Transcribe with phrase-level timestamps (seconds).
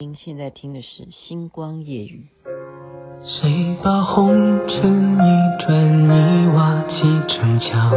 [0.00, 2.28] 您现在听的是《星光夜语》。
[3.24, 4.30] 谁把红
[4.68, 5.18] 尘一
[5.58, 7.90] 砖一瓦砌成墙，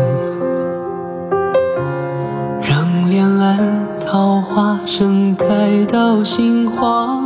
[2.63, 5.45] 让两岸桃花盛开
[5.93, 7.21] 到心慌。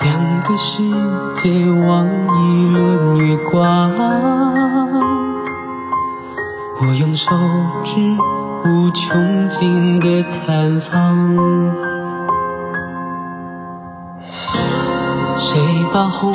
[0.00, 0.82] 两个世
[1.40, 3.92] 界望一轮月光，
[6.80, 7.30] 我用手
[7.84, 8.00] 指
[8.68, 11.87] 无穷尽的探访。
[15.58, 16.32] 谁把红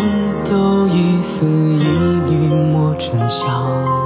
[0.52, 1.86] 豆一丝一
[2.30, 4.02] 缕磨成香，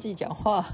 [0.00, 0.66] 讲话，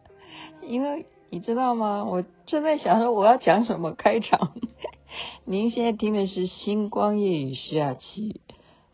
[0.62, 2.04] 因为你知道吗？
[2.04, 4.52] 我正在想说我要讲什么开场。
[5.44, 8.40] 您现在听的是《星光夜雨》徐雅琪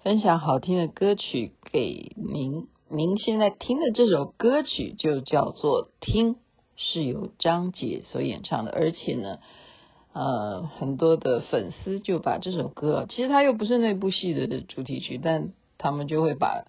[0.02, 2.68] 分享好听的歌曲给您。
[2.88, 6.34] 您现在听的这首歌曲就叫做《听》，
[6.76, 8.72] 是由张杰所演唱的。
[8.72, 9.38] 而且呢，
[10.12, 16.64] 呃，很多的粉丝就把这首歌，其实它又不是那部戏的主题曲，但他们就会把。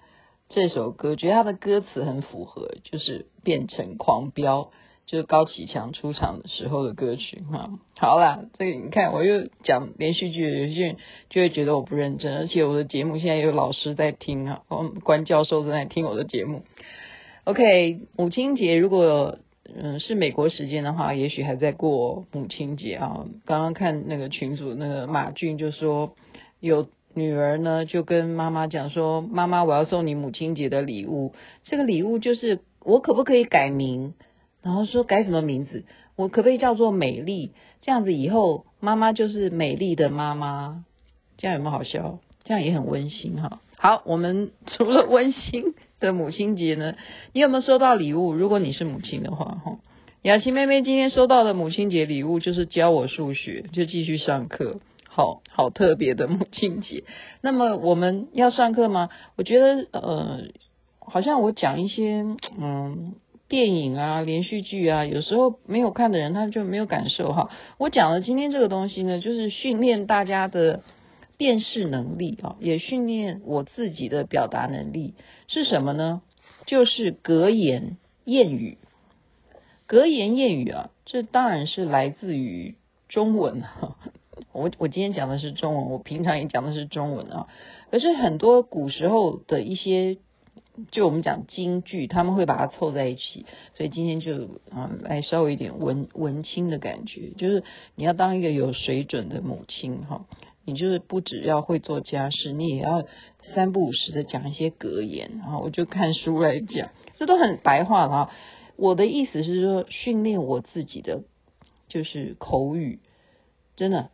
[0.53, 4.69] 这首歌觉得他的歌词很符合，就是变成狂飙，
[5.05, 7.69] 就是高启强出场的时候的歌曲哈。
[7.97, 10.97] 好啦，这个你看我又讲连续剧，有些人
[11.29, 14.61] 就会觉得我不认真，而且我的节目现在有老师在听啊，
[15.03, 16.63] 关教授正在听我的节目。
[17.45, 19.37] OK，母亲节如果
[19.73, 23.25] 嗯是美国时间的话，也许还在过母亲节啊。
[23.45, 26.13] 刚刚看那个群组，那个马俊就说
[26.59, 26.87] 有。
[27.13, 31.33] 女儿呢就跟妈妈讲说：“妈妈，我要送你母亲节的礼物。
[31.63, 34.13] 这个礼物就是我可不可以改名？
[34.61, 35.83] 然后说改什么名字？
[36.15, 37.51] 我可不可以叫做美丽？
[37.81, 40.85] 这样子以后妈妈就是美丽的妈妈。
[41.37, 42.19] 这样有没有好笑？
[42.43, 43.59] 这样也很温馨哈。
[43.77, 46.95] 好，我们除了温馨的母亲节呢，
[47.33, 48.33] 你有没有收到礼物？
[48.33, 49.79] 如果你是母亲的话，哈，
[50.21, 54.79] 雅琪妹妹今天收到的母亲节礼物就是教我数学，就继续上课。”
[55.13, 57.03] 好好特别的母亲节，
[57.43, 59.09] 那么我们要上课吗？
[59.35, 60.43] 我觉得呃，
[60.99, 62.25] 好像我讲一些
[62.57, 63.15] 嗯
[63.49, 67.49] 电影啊、连续剧啊，有时候没有看的人他就没有感受哈。
[67.77, 70.81] 我讲的今天这个东西呢，就是训练大家的
[71.37, 75.15] 辨识能力啊，也训练我自己的表达能力。
[75.49, 76.21] 是什么呢？
[76.65, 78.77] 就是格言谚语。
[79.87, 82.75] 格言谚语啊，这当然是来自于
[83.09, 83.97] 中文哈。
[84.53, 87.47] 我我今天讲的是中文，我平常也讲的是中文啊。
[87.89, 90.17] 可是很多古时候的一些，
[90.91, 97.63] 就我们讲京剧，他们会把它凑在一起，所以今天就啊来稍微一点文文青的感觉，就是
[97.95, 100.25] 你要当一个有水准的母亲哈，
[100.65, 103.03] 你就是不只要会做家事，你也要
[103.53, 108.31] 三不五时的讲一些格言，然后我就看书来讲，这都很白话了哈。
[108.77, 111.23] 我的意思是说，训练我自己的
[111.87, 112.99] 就是口语，
[113.75, 114.09] 真的。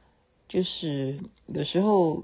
[0.48, 2.24] 就是有时候，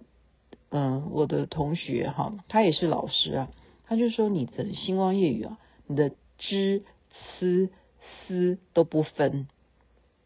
[0.70, 3.50] 嗯，我的同学哈，他也是老师啊，
[3.86, 5.58] 他就说你的星光夜语啊，
[5.88, 6.84] 你的知
[7.40, 7.70] 思、
[8.28, 9.48] 思都不分。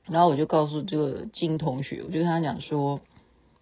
[0.06, 3.02] 然后我就告诉这个金同学，我就跟他讲说，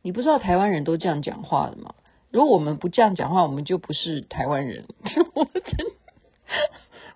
[0.03, 1.95] 你不知道台湾人都这样讲话的吗？
[2.29, 4.85] 如果我们不这样讲话，我们就不是台湾人。
[5.33, 5.87] 我真，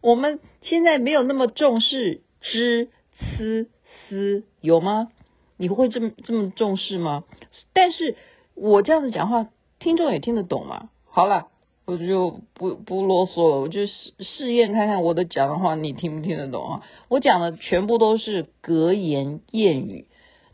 [0.01, 2.89] 我们现在没有那么重视知
[3.19, 3.69] 思、
[4.07, 5.11] 思，有吗？
[5.59, 7.25] 你会这么这么重视吗？
[7.73, 8.15] 但是
[8.55, 10.89] 我这样子讲话，听众也听得懂吗？
[11.05, 11.49] 好了，
[11.83, 16.83] 我就不不啰嗦了，我就试试验看看我的讲的话，你听不听得懂啊？
[17.09, 20.07] 我讲的全部都是格言谚语，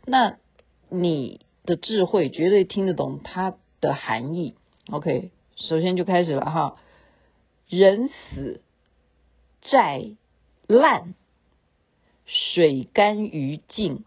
[0.04, 0.38] 那
[0.90, 4.54] 你的智慧绝对听得懂它的含义。
[4.90, 6.76] OK，首先就开始了哈，
[7.68, 8.60] 人死
[9.62, 10.02] 债
[10.66, 11.14] 烂，
[12.24, 14.04] 水干鱼净。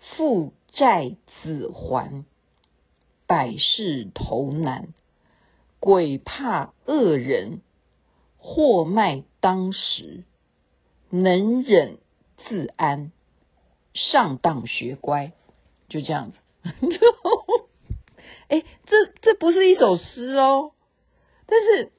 [0.00, 2.24] 父债子还，
[3.26, 4.94] 百事头难，
[5.78, 7.60] 鬼怕恶人，
[8.38, 10.24] 祸卖当时，
[11.10, 11.98] 能忍
[12.48, 13.12] 自安，
[13.94, 15.32] 上当学乖，
[15.88, 16.38] 就这样子。
[18.48, 20.72] 哎，这这不是一首诗哦，
[21.46, 21.92] 但是。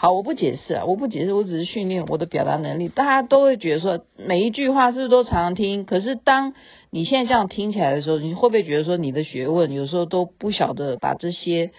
[0.00, 2.86] 好，我不解释啊，我不解释，我只是训练我的表达能力。
[2.88, 5.84] 大家都会觉得说，每一句话是不是都常听？
[5.84, 6.54] 可是当
[6.90, 11.72] 你现在这样听起来的时候，你会不会觉得说，你的学问有时候都不晓得把这些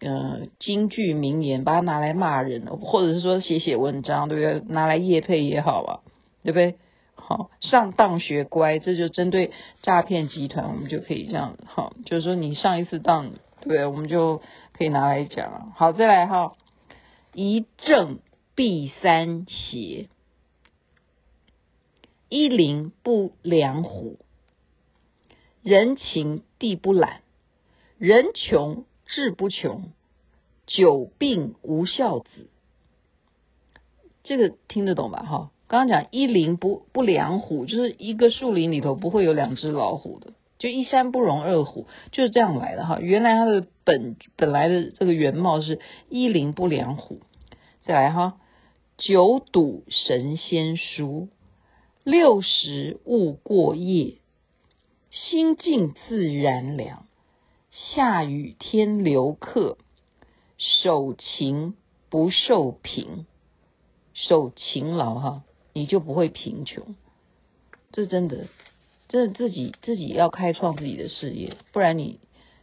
[0.00, 4.74] 呃金句名言，把它拿来骂人，或者是说写写文章，对不对？
[4.74, 5.90] 拿来业配也好啊，
[6.42, 6.74] 对不对？
[7.14, 11.56] 好，上当学乖，这就针对诈骗集团，我们就可以这样。
[11.64, 13.28] 好，就是说你上一次当，
[13.60, 13.86] 对不对？
[13.86, 14.42] 我们就
[14.76, 15.68] 可以拿来讲了。
[15.76, 16.54] 好，再来哈。
[17.34, 18.18] 一正
[18.54, 20.08] 必三邪，
[22.28, 24.18] 一灵不两虎，
[25.62, 27.22] 人情地不懒，
[27.96, 29.92] 人穷志不穷，
[30.66, 32.50] 久病无孝子。
[34.22, 35.22] 这个听得懂吧？
[35.22, 43.00] 哈，刚刚讲一灵不不两虎，就是一个树林里头不会有两只老虎的，就一山不容二虎，就是这样来的哈。
[43.00, 47.18] 原来它的本本来的这个原貌是一林不两虎。
[47.82, 48.38] 再来哈，
[48.96, 51.30] 久赌神仙书，
[52.04, 54.18] 六十勿过夜，
[55.10, 57.08] 心静自然凉。
[57.72, 59.78] 下雨天留客，
[60.58, 61.74] 守勤
[62.08, 63.26] 不受贫，
[64.14, 65.42] 守勤劳哈，
[65.72, 66.94] 你就不会贫穷。
[67.90, 68.46] 这真的，
[69.12, 72.18] 这自己自己要开创自己的事业，不然你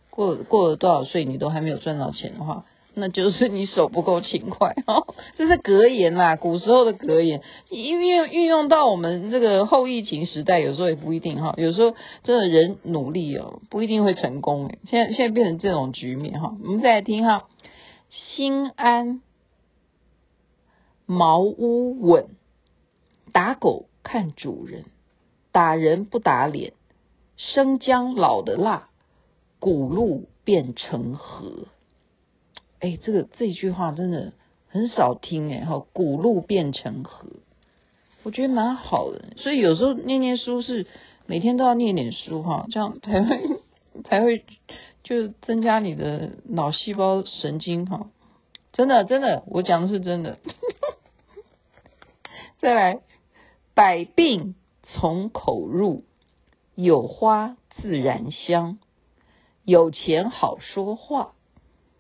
[0.10, 2.66] 过过了多少岁，你都还没有赚到钱的话。
[2.96, 14.80] 那就是你手不够勤快 哦，这是格言啦，古时候的格言，因为运用到我们这个后疫情时代，有时候也不一定哈，有时候真的人努力哦，不一定会成功诶。
[14.90, 17.48] 现在现在变成这种局面哈，我们再来听哈，
[18.10, 19.22] 心安，
[21.06, 22.26] 茅屋稳，
[23.32, 24.86] 打狗看主人，
[25.52, 26.74] 打人不打脸，
[27.38, 28.90] 生姜老的辣，
[29.60, 31.68] 古路变成河。
[32.80, 34.34] 哎，这个这一句话真的
[34.68, 37.28] 很少听哎哈，古路变成河，
[38.24, 39.22] 我觉得蛮好的。
[39.38, 40.88] 所以有时候念念书是
[41.26, 43.40] 每天都要念点书哈，这样才会
[44.06, 44.46] 才会
[45.04, 48.10] 就增加你的脑细胞神经哈。
[48.72, 50.40] 真的真的，我讲的是真的。
[52.62, 53.02] 再来，
[53.74, 54.56] 百病
[54.94, 56.04] 从口入，
[56.76, 58.80] 有花自然香，
[59.64, 61.34] 有钱好说话。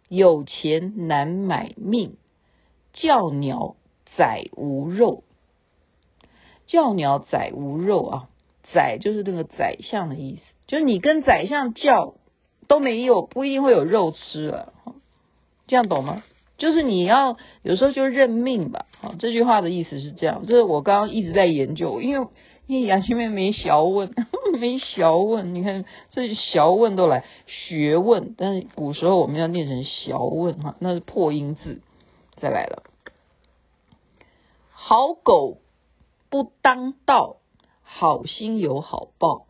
[0.08, 2.18] 有钱难买命，
[2.94, 3.76] 叫鸟
[4.18, 5.24] 宰无肉。
[6.66, 8.30] 叫鸟宰无肉啊，
[8.74, 12.16] 宰就是那个宰相的意思，就是你跟宰相叫
[12.68, 14.74] 都没有，不一定会有肉吃了。
[15.68, 16.24] 这样懂吗？
[16.58, 18.88] 就是你要有时候就认命吧。
[19.00, 20.44] 好，这句话的意思是这样。
[20.48, 22.28] 这是我刚刚一直在研究，因为。
[22.70, 24.14] 因为雅琪妹没学问，
[24.60, 31.82] 没学问，你看这学问都来学问，但是古时候我们要念成学问哈，那是破音字。
[32.40, 32.84] 再来了，
[34.70, 35.58] 好狗
[36.30, 37.38] 不当道，
[37.82, 39.48] 好心有好报，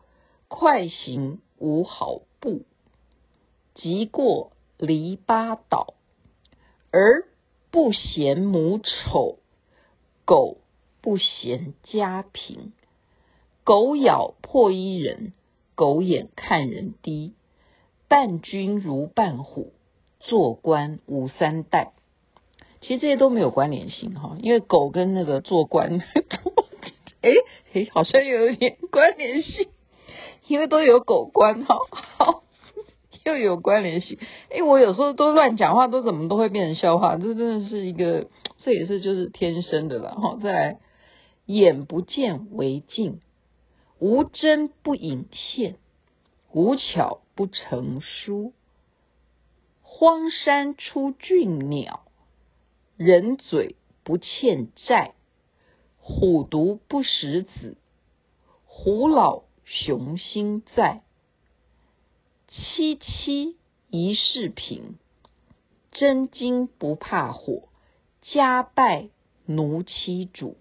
[0.48, 2.62] 快行无好步，
[3.74, 5.92] 急过篱笆倒，
[6.90, 7.28] 儿
[7.70, 9.40] 不嫌母丑，
[10.24, 10.56] 狗
[11.02, 12.72] 不嫌家贫。
[13.70, 15.32] 狗咬破衣人，
[15.76, 17.34] 狗眼看人低，
[18.08, 19.74] 伴君如伴虎，
[20.18, 21.92] 做官无三代。
[22.80, 26.02] 其实这些都没有关联性哈，因为狗跟那个做官，
[27.22, 27.30] 哎
[27.72, 29.68] 哎，好像有点关联性，
[30.48, 31.78] 因为都有狗官哈，
[32.16, 32.42] 好
[33.24, 34.18] 又有关联性。
[34.50, 38.26] 哎，我有时候都乱讲话，都怎么都会变成笑话，这真的是一个，
[38.64, 40.40] 这也是就是天生的了哈。
[40.42, 40.78] 再来，
[41.46, 43.20] 眼不见为净。
[44.00, 45.76] 无针不引线，
[46.52, 48.54] 无巧不成书。
[49.82, 52.06] 荒山出俊鸟，
[52.96, 55.12] 人嘴不欠债。
[55.98, 57.76] 虎毒不食子，
[58.64, 61.02] 虎老雄心在。
[62.48, 63.58] 七七
[63.90, 64.96] 一世平，
[65.92, 67.68] 真金不怕火，
[68.22, 69.10] 家败
[69.44, 70.56] 奴妻主。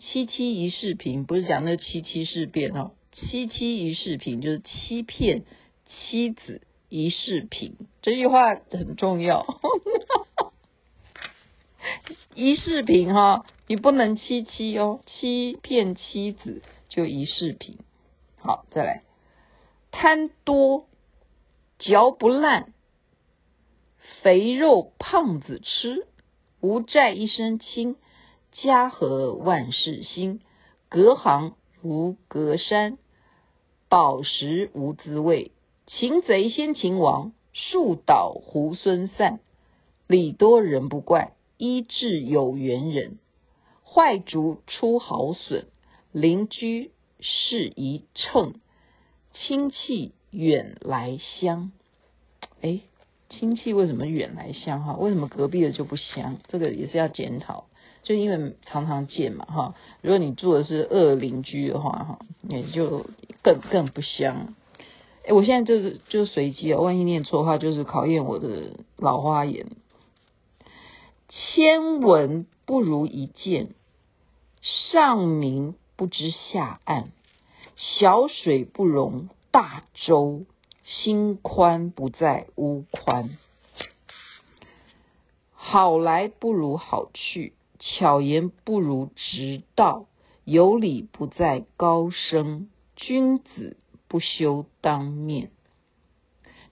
[0.00, 5.44] 七七一世平，不是讲那七七事变哦，七七一世平就是欺骗
[5.86, 9.46] 妻子一世平，这句话很重要。
[12.34, 17.78] 一世平哈，你不能欺妻哦，欺骗妻子就一世平。
[18.38, 19.02] 好，再来，
[19.90, 20.86] 贪多
[21.78, 22.72] 嚼不烂，
[24.22, 26.06] 肥肉胖子吃。
[26.62, 27.96] 无债一身轻，
[28.52, 30.40] 家和万事兴。
[30.88, 32.98] 隔行如隔山，
[33.88, 35.52] 饱食无滋味。
[35.86, 39.40] 擒贼先擒王，树倒猢狲散。
[40.06, 43.18] 礼多人不怪，医治有缘人。
[43.84, 45.66] 坏竹出好笋，
[46.12, 46.90] 邻居
[47.20, 48.54] 是一秤。
[49.32, 51.72] 亲戚远来香，
[52.62, 52.80] 哎。
[53.28, 54.94] 亲戚为什么远来香哈？
[54.94, 56.38] 为什么隔壁的就不香？
[56.48, 57.66] 这个也是要检讨，
[58.02, 59.74] 就因为常常见嘛哈。
[60.02, 63.06] 如果你住的是恶邻居的话哈，也就
[63.42, 64.54] 更更不香。
[65.26, 69.66] 哎，我现在就是就随机啊，万一念错的话，就是考验我的老花眼。
[71.28, 73.68] 千闻不如一见，
[74.62, 77.10] 上明不知下暗，
[77.76, 80.44] 小水不容大舟。
[80.82, 83.38] 心宽不在屋宽，
[85.52, 90.06] 好来不如好去，巧言不如直道，
[90.44, 95.50] 有理不在高声，君子不修当面。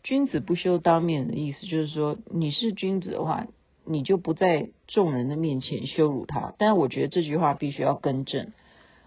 [0.04, 3.46] 君子不修当面的意思就是说，你是君子的话，
[3.84, 6.54] 你就不在众人的面前羞辱他。
[6.58, 8.52] 但我觉得这句话必须要更正。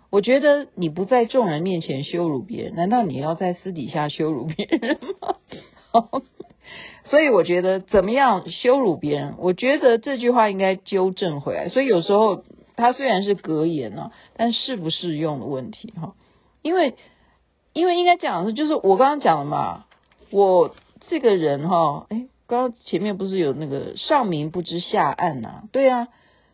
[0.09, 5.35] 我觉得你不在众人面前羞辱别人，难道你要在私底下羞辱别人吗？
[7.05, 9.35] 所以我觉得怎么样羞辱别人？
[9.37, 11.69] 我觉得这句话应该纠正回来。
[11.69, 12.43] 所以有时候
[12.75, 16.13] 它虽然是格言呢，但适不适用的问题哈。
[16.61, 16.95] 因为
[17.73, 19.85] 因为应该讲的是，就是我刚刚讲的嘛，
[20.29, 20.75] 我
[21.09, 25.63] 这个人哈，哎，刚刚前面不是有那个上明不知下暗呐？
[25.71, 26.07] 对啊。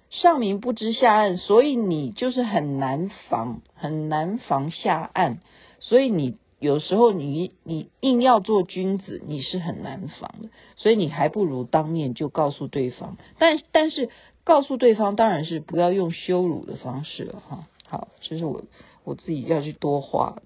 [0.09, 5.39] 上明不知下暗，所以你就是很难防，很难防下暗。
[5.79, 10.49] 所以你有时候你你硬要做君子，你是很难防的。
[10.75, 13.17] 所以你还不如当面就告诉对方。
[13.37, 14.09] 但但是
[14.43, 17.67] 告诉对方当然是不要用羞辱的方式了哈。
[17.85, 18.63] 好，这是我
[19.03, 20.41] 我自己要去多话。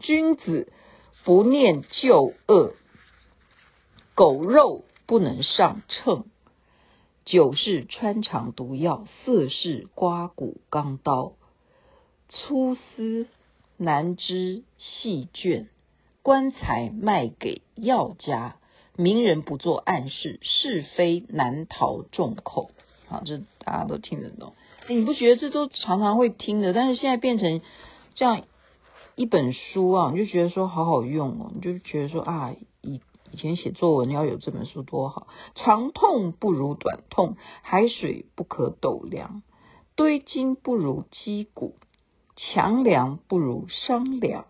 [0.00, 0.72] 君子
[1.24, 2.74] 不念旧恶，
[4.14, 6.24] 狗肉不能上秤。
[7.24, 11.32] 酒是穿肠毒药，色是刮骨钢刀。
[12.28, 13.26] 粗丝
[13.76, 15.66] 难织细绢，
[16.22, 18.56] 棺材卖给药家。
[18.96, 22.70] 明人不做暗事，是非难逃众口。
[23.08, 24.54] 好，这大家都听得懂。
[24.88, 26.72] 你不觉得这都常常会听的？
[26.72, 27.60] 但是现在变成
[28.14, 28.42] 这样
[29.14, 33.00] 一本书啊，你就觉得说好好用哦，你就觉得说啊以。
[33.32, 39.42] 以前写作文要有这本书多好，长痛不如短痛，海水不可斗量，
[39.96, 41.74] 堆金不如积谷，
[42.36, 44.46] 强梁不如商量，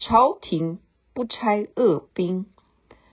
[0.00, 0.80] 朝廷
[1.14, 2.46] 不拆恶兵，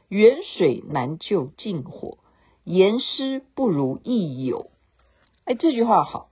[0.07, 2.17] 远水难救近火，
[2.63, 4.71] 严师不如益友。
[5.45, 6.29] 哎，这句话好，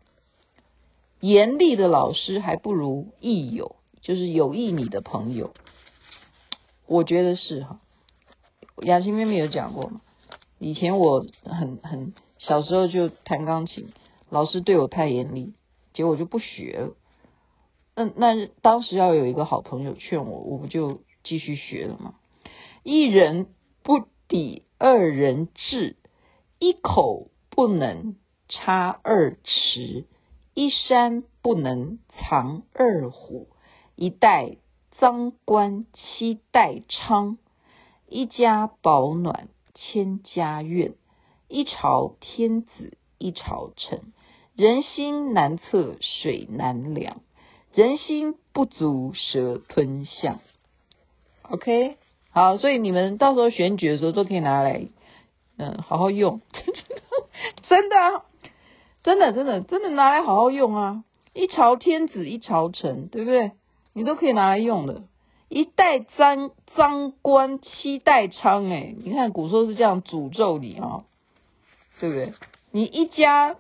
[1.20, 5.54] 严厉的老师还不如益友，就是有益你的朋友。
[6.88, 7.80] 我觉得是哈。
[8.82, 10.02] 雅琴妹妹有讲过嘛？
[10.58, 13.90] 以前我很很小时候就弹钢琴，
[14.30, 15.54] 老师对我太严厉，
[15.94, 16.96] 结果我就不学了。
[17.96, 22.16] 那那当时要有一个好朋友劝我，我不就继续学了吗？
[22.84, 23.48] 一人
[23.84, 25.96] 不抵二人智，
[26.60, 28.18] 一口不能
[28.50, 30.06] 插二尺，
[30.54, 33.48] 一山不能藏二虎，
[33.96, 34.58] 一代
[35.00, 37.38] 脏官七代昌。
[38.08, 40.94] 一家保暖千家怨，
[41.48, 44.14] 一朝天子一朝臣，
[44.54, 47.22] 人心难测水难量，
[47.76, 50.40] 人心不足蛇吞象。
[51.42, 51.98] OK，
[52.32, 54.88] 好，所以你们到时候选举的时候都可以拿来，
[55.58, 56.40] 嗯，好好用，
[57.68, 58.24] 真的啊，
[59.04, 61.04] 真的真的真的拿来好好用啊！
[61.34, 63.52] 一朝天子一朝臣，对不对？
[63.92, 65.04] 你都可以拿来用的。
[65.50, 71.04] 一代臧臧官七代昌，哎，你看古时候是这样诅咒你啊、哦，
[72.00, 72.34] 对不对？
[72.72, 73.58] 你一家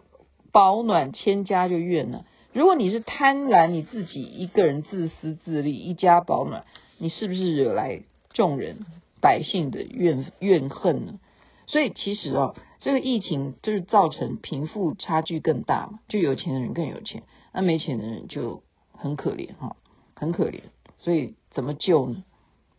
[0.53, 2.23] 保暖，千家就怨了。
[2.55, 6.63] 如果你是贪婪，你自己一个人自私自利，一家保暖，
[6.97, 8.85] 你是不是惹来众人
[9.19, 11.19] 百姓的怨怨恨呢？
[11.67, 19.75] 所以其实哦，这个疫情就是造成贫富差距更大嘛，就有钱的人更有钱，那没钱的人就很可怜哈，
[20.15, 20.61] 很可怜。
[20.99, 22.23] 所以怎么救呢？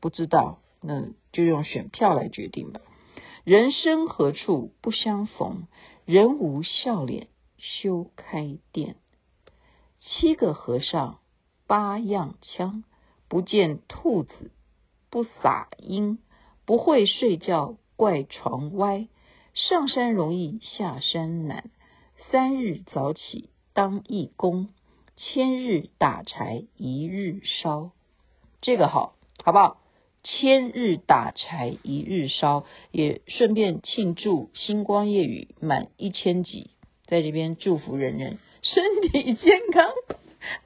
[0.01, 2.81] 不知道，那就用选票来决定吧。
[3.45, 5.67] 人生何处不相逢？
[6.07, 7.27] 人无笑脸
[7.59, 8.97] 休开店。
[10.01, 11.19] 七个和尚
[11.67, 12.85] 八样枪，
[13.29, 14.51] 不见兔子
[15.11, 16.19] 不撒鹰，
[16.65, 19.09] 不会睡觉怪床歪。
[19.55, 21.71] 上山容易下山难，
[22.31, 24.69] 三日早起当义工，
[25.17, 27.91] 千日打柴一日烧。
[28.61, 29.81] 这个好，好不好？
[30.23, 36.71] 千日打柴一日烧，也顺便庆祝星光夜雨满一千集，
[37.07, 38.39] 在这边祝福人人
[38.75, 39.91] 身体健康，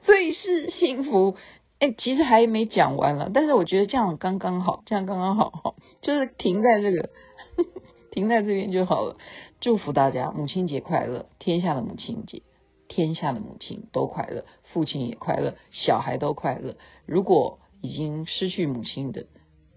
[0.03, 1.35] 最是幸福。
[1.79, 7.09] 哎，其实还没讲完了，但是我觉得这样刚刚好，这样刚刚好，就是停在这个，
[8.11, 9.17] 停在这边就好了。
[9.59, 12.43] 祝福大家母亲节快乐，天下的母亲节，
[12.87, 16.75] 天下的母亲都快乐，父亲也快乐，小孩都快乐。
[17.05, 19.25] 如果已经失去母亲的，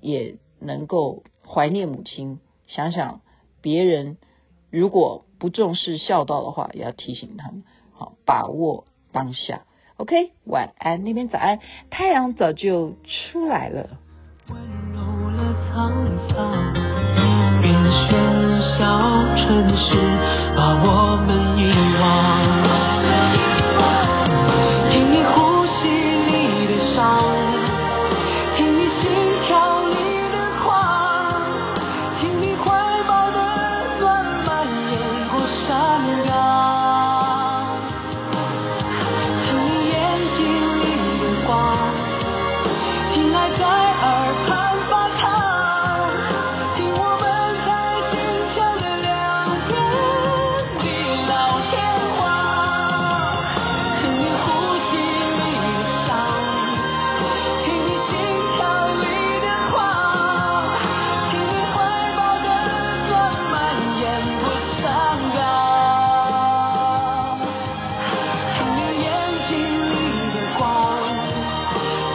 [0.01, 3.23] 也能够怀念母亲，想想
[3.63, 4.19] 别人
[4.71, 7.65] 如果不重视孝道的话，也要提醒他们，
[7.95, 9.63] 好，把握当下。
[9.97, 13.89] OK，晚安，那边早安，太阳早就出来了。
[14.49, 14.59] 温
[14.93, 16.73] 柔了沧桑，
[17.63, 18.09] 边喧
[18.77, 18.77] 嚣
[19.37, 19.95] 尘世，
[20.57, 21.44] 把我们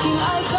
[0.01, 0.58] 亲爱的。